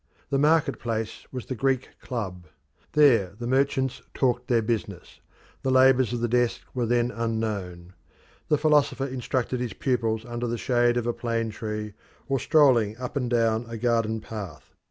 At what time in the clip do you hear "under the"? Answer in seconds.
10.25-10.57